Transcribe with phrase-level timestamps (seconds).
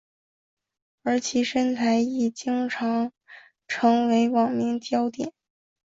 [1.03, 3.11] 而其身材亦经常
[3.67, 5.31] 成为网民焦点。